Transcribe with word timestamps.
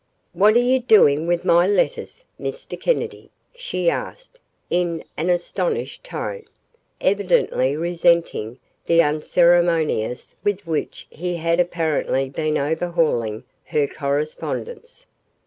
"What 0.33 0.55
are 0.55 0.59
you 0.59 0.79
doing 0.79 1.27
with 1.27 1.45
my 1.45 1.67
letters, 1.67 2.25
Mr. 2.41 2.75
Kennedy?" 2.75 3.29
she 3.53 3.87
asked, 3.87 4.39
in 4.71 5.03
an 5.15 5.29
astonished 5.29 6.03
tone, 6.03 6.45
evidently 6.99 7.77
resenting 7.77 8.57
the 8.87 9.03
unceremoniousness 9.03 10.33
with 10.43 10.65
which 10.65 11.05
he 11.11 11.35
had 11.35 11.59
apparently 11.59 12.31
been 12.31 12.57
overhauling 12.57 13.43
her 13.65 13.85
correspondence. 13.85 15.05